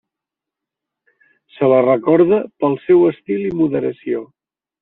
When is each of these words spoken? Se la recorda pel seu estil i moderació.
Se 1.59 1.69
la 1.73 1.83
recorda 1.89 2.41
pel 2.65 2.79
seu 2.87 3.07
estil 3.13 3.47
i 3.51 3.55
moderació. 3.63 4.27